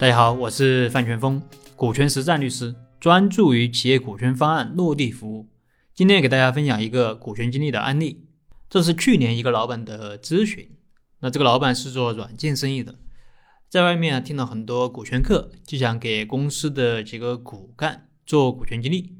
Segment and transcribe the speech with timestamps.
[0.00, 1.42] 大家好，我是范全峰，
[1.76, 5.50] 股权实战律师，专注于企业股权方案落地服务。
[5.92, 8.26] 今天给大家分享一个股权激励的案例，
[8.70, 10.70] 这是去年一个老板的咨询。
[11.18, 12.94] 那这个老板是做软件生意的，
[13.68, 19.18] 在外面听了很多股权课，就想给公司的几个骨干做股权激励。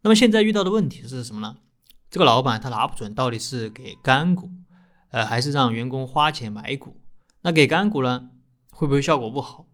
[0.00, 1.58] 那么现在遇到的问题是什么呢？
[2.08, 4.48] 这个老板他拿不准到底是给干股，
[5.10, 6.96] 呃，还是让员工花钱买股。
[7.42, 8.30] 那给干股呢，
[8.70, 9.66] 会不会效果不好？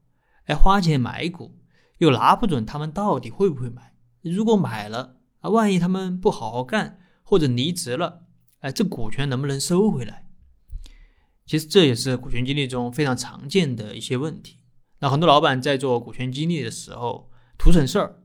[0.49, 1.55] 哎，花钱买股
[1.99, 3.95] 又拿不准他们到底会不会买。
[4.23, 8.23] 如果买了啊，万一他们不好好干或者离职了，
[8.61, 10.27] 哎，这股权能不能收回来？
[11.45, 14.57] 其实这也是股权激励中非常常见的一些问题。
[15.01, 18.23] 那很多老板在做股权激励的时候图省事儿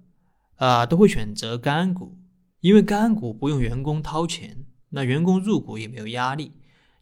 [0.55, 2.17] 啊，都会选择干股，
[2.61, 6.53] 因为干股不用员工掏钱，那员工入股也没有压力，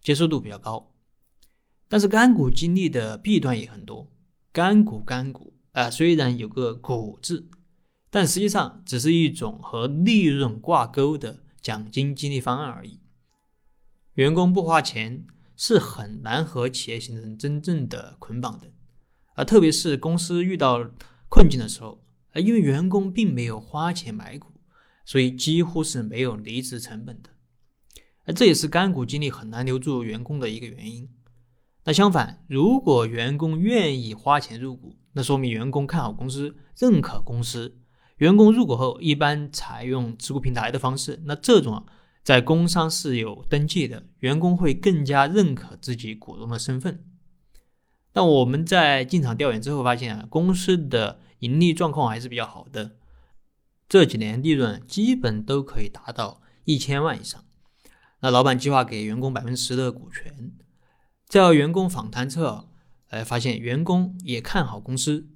[0.02, 0.91] 接受度比较高。
[1.88, 4.11] 但是干股激励的弊端也很多，
[4.54, 7.50] 干股干股啊，虽然有个股字，
[8.09, 13.00] 但实际上只是一种和利润挂钩的奖金激励方案而已。
[14.16, 15.25] 员工不花钱
[15.56, 18.73] 是很难和企业形成真正的捆绑的，
[19.36, 20.92] 啊，特别是公司遇到
[21.30, 22.03] 困境的时候，
[22.34, 24.52] 啊，因为员工并没有花钱买股，
[25.06, 27.30] 所以几乎是没有离职成本的，
[28.25, 31.09] 而这也是干股激励很难留住员工的一个原因。
[31.84, 37.80] 那相反，如果员工愿意花钱入股，那说明员工看好公司，认可公司。
[38.18, 41.84] 员工入股后，一般采用持股平台的方式，那这种啊
[42.24, 47.04] 在工商是有登记的，员工会更加认可自己股东的身份。
[48.14, 52.98] 那我们在进场调研之后发现啊，公司的盈利状况还是比较好的，
[53.90, 57.44] 这几年利润基本都可以达到一千万以上。
[58.20, 60.52] 那老板计划给员工百分之十的股权。
[61.32, 62.68] 在员工访谈侧，
[63.08, 65.30] 呃，发现员工也看好公司，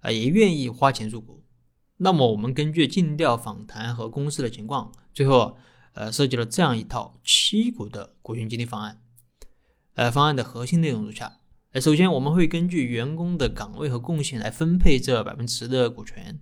[0.00, 1.42] 啊，也愿意花钱入股。
[1.96, 5.56] 那么，我们根据尽调访谈和公司的情况，最后，
[5.94, 9.00] 呃，设计了这样一套七股的股权激励方案。
[9.94, 11.38] 呃，方案的核心内容如下：
[11.72, 16.38] 呃，首先，我们会根据员工的岗位和贡献来分配这百分之十的股权。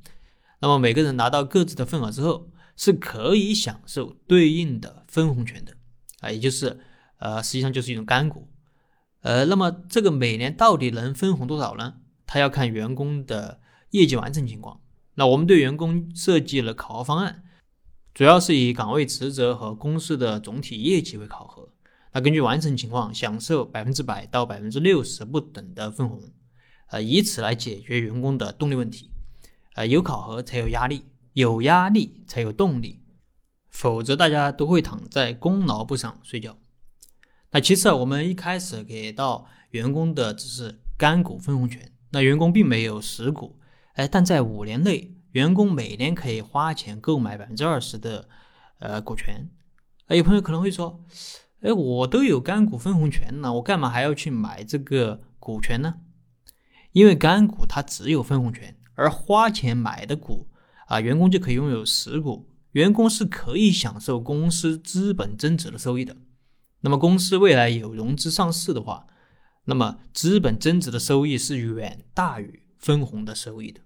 [0.58, 5.76] 那么，每个人拿到各自的份额之后，是可以享受对应的分红权的，
[6.18, 6.80] 啊，也就是。
[7.22, 8.48] 呃，实际上就是一种干股，
[9.20, 11.94] 呃，那么这个每年到底能分红多少呢？
[12.26, 13.60] 他要看员工的
[13.90, 14.80] 业绩完成情况。
[15.14, 17.44] 那我们对员工设计了考核方案，
[18.12, 21.68] 主要是以岗位职责和公司的总体业绩为考核。
[22.12, 26.20] 那根据完成情况，享受百分之百到百分之六十不等的分红，
[26.88, 29.12] 呃，以此来解决员工的动力问题。
[29.74, 31.04] 呃，有考核才有压力，
[31.34, 32.98] 有压力才有动力，
[33.70, 36.58] 否则大家都会躺在功劳簿上睡觉。
[37.54, 43.58] 那其次啊，我们一开始给到员工的只是干股分红权，那员工并没有实股，
[43.92, 48.26] 哎，但在五年内，员工每年可以花钱购买百分之二十的
[48.78, 49.50] 呃股权。
[50.06, 51.04] 哎，有朋友可能会说，
[51.60, 55.96] 哎，我都有干股分红权了，我干嘛还要去买这个股权呢？
[56.92, 60.48] 因为干股它只有分红权，而花钱买的股
[60.86, 66.16] 啊，员工就可以拥有实股，员工是可以享受公司资本增值的收益的。
[66.82, 69.06] 那么公司未来有融资上市的话，
[69.64, 73.80] 那么资本增值的收益是远大于分红的收益的。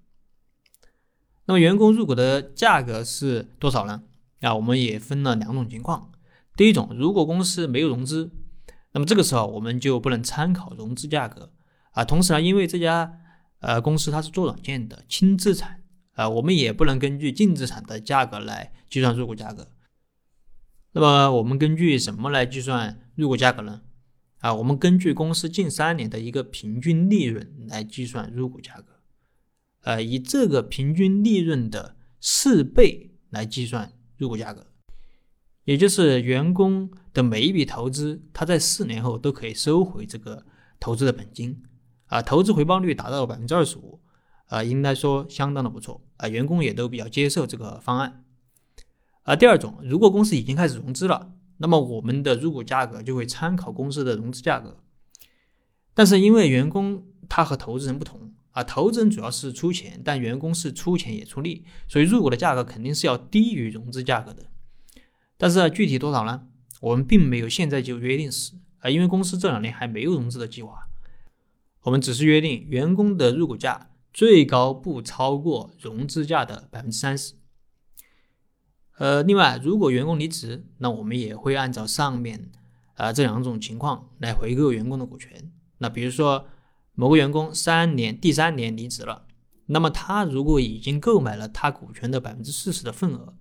[1.44, 4.02] 那么员工入股的价格是多少呢？
[4.40, 6.10] 啊，我们也分了两种情况。
[6.56, 8.30] 第一种，如果公司没有融资，
[8.92, 11.52] 那么这个时候我们就不能参考融资价格
[11.92, 12.04] 啊。
[12.04, 13.20] 同时呢，因为这家
[13.60, 15.82] 呃公司它是做软件的轻资产
[16.14, 19.68] 啊，我们也不能根据净资产的价格来计算入股价格。
[20.96, 23.82] 那么我们根据什么来计算入股价格呢？
[24.38, 28.86] 啊，我们根据公司近三年的一个平均利润来计算入股价格，
[29.82, 34.68] 呃，以这个平均利润的四倍来计算入股价格，
[35.64, 40.46] 也就是员工的每一笔投资，他在四年后都可以收回这个
[40.80, 41.62] 投资的本金，
[42.06, 44.00] 啊，投资回报率达到百分之二十五，
[44.46, 48.22] 啊，应该说相当的不错，啊，员工也都比较接受这个方案。
[49.26, 54.78] 而第二种，如果公司已经开始融资了，那么我们的入股价格就会参考公司的融资价格。
[55.94, 64.44] 但是因为员工他和投资人不同啊，投资人主要是出钱，但员工是出钱也出力，所以入股的价格肯定是要低于融资价格的。
[65.36, 66.46] 但是具体多少呢？
[66.80, 70.86] 我们并没有现在就约定死啊，因为公司这两年还没有融资的计划。
[71.82, 77.34] 我们只是约定员工的入股价最高不超过融资价的百分之三十。
[78.98, 82.50] 呃，另外，如果员工离职，那我们也会按照上面
[82.94, 85.52] 啊这两种情况来回购员工的股权。
[85.78, 86.46] 那比如说，
[86.94, 89.26] 某个员工三年第三年离职了，
[89.66, 93.34] 那么他如果已经购买了他股权的百分之四十的份额，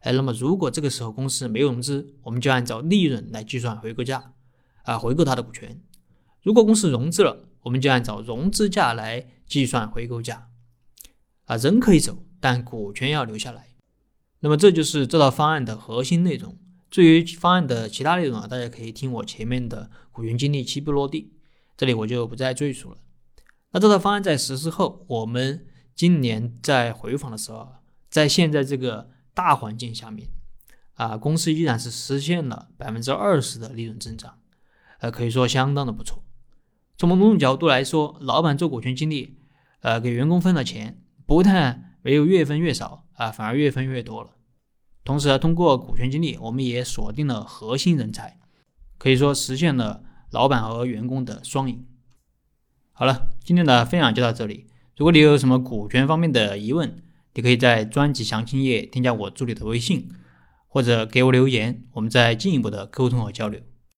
[0.00, 4.34] 哎，那么如果这个时候公司没有融资，我们就按照利润来计算回购价，
[4.82, 5.78] 啊，回购他的股权；
[6.42, 10.48] 如果公司融资了，我们就按照融资价来计算回购价。
[11.46, 13.67] 啊，人可以走，但股权要留下来。
[14.40, 16.56] 那么这就是这套方案的核心内容。
[16.90, 21.32] 至于方案的其他内容啊，大家可以听我前面的股权激励七步落地。
[21.76, 22.96] 这里我就不再赘述了。
[23.72, 27.74] 那这套方案在实施后，我们今年在回访的时候，
[28.08, 30.28] 在现在这个大环境下面，
[30.94, 34.38] 啊，公司依然是实现了百分之二十的利润增长，
[35.00, 36.24] 呃，可以说相当的不错。
[36.96, 39.36] 从某种角度来说，老板做股权激励，
[39.80, 44.30] 呃，给员工分了钱，不但没有越分越少啊，反而越分越多了。
[45.04, 48.40] 同时，通过股权激励，我们也锁定了核心人才，
[48.96, 50.02] 可以说实现了。
[50.30, 51.86] 老板和员工的双赢。
[52.92, 54.66] 好了，今天的分享就到这里。
[54.94, 60.10] 如果你有什么股权方面的疑问，你可以在专辑详情页添加我助理的微信，
[60.66, 63.62] 或者给我留言，我们再进一步的沟通和交流。